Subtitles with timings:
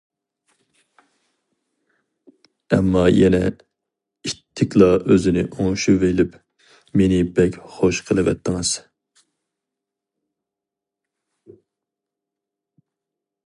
[2.77, 8.73] ئەمما يەنە ئىتتىكلا ئۆزىنى ئوڭشىۋېلىپ:-مېنى بەك خوش قىلىۋەتتىڭىز!